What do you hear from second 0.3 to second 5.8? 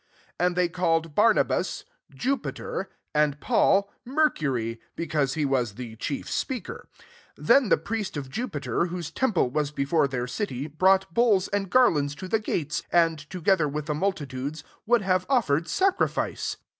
12 And they called Barnabas, Jupiter; and Paul, Mercury, because he was